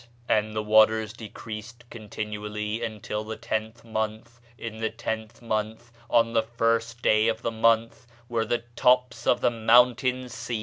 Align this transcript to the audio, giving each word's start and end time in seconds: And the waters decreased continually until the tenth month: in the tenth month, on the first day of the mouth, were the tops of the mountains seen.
And 0.27 0.55
the 0.55 0.63
waters 0.63 1.13
decreased 1.13 1.87
continually 1.91 2.83
until 2.83 3.23
the 3.23 3.35
tenth 3.35 3.83
month: 3.85 4.41
in 4.57 4.79
the 4.79 4.89
tenth 4.89 5.43
month, 5.43 5.91
on 6.09 6.33
the 6.33 6.41
first 6.41 7.03
day 7.03 7.27
of 7.27 7.43
the 7.43 7.51
mouth, 7.51 8.07
were 8.27 8.43
the 8.45 8.63
tops 8.75 9.27
of 9.27 9.41
the 9.41 9.51
mountains 9.51 10.33
seen. 10.33 10.59